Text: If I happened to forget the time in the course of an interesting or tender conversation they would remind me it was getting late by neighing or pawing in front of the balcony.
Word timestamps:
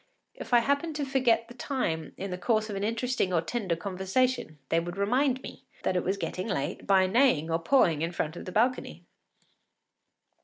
If 0.33 0.51
I 0.51 0.61
happened 0.61 0.95
to 0.95 1.05
forget 1.05 1.47
the 1.47 1.53
time 1.53 2.13
in 2.17 2.31
the 2.31 2.37
course 2.39 2.71
of 2.71 2.75
an 2.75 2.83
interesting 2.83 3.31
or 3.31 3.39
tender 3.39 3.75
conversation 3.75 4.57
they 4.69 4.79
would 4.79 4.97
remind 4.97 5.43
me 5.43 5.63
it 5.85 6.03
was 6.03 6.17
getting 6.17 6.47
late 6.47 6.87
by 6.87 7.05
neighing 7.05 7.51
or 7.51 7.59
pawing 7.59 8.01
in 8.01 8.11
front 8.11 8.35
of 8.35 8.45
the 8.45 8.51
balcony. 8.51 9.05